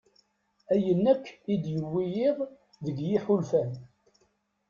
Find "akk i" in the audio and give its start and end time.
1.13-1.55